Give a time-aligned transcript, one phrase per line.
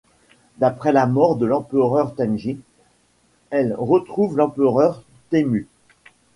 [0.61, 2.59] Après la mort de l'empereur Tenji,
[3.51, 5.67] elle retrouve l'empereur Temmu.